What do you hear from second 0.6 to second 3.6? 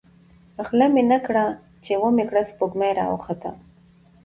غله مې نه کړه ،چې ومې کړه سپوږمۍ راوخته.